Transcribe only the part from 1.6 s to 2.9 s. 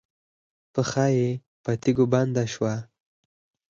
په تيږو بنده شوه.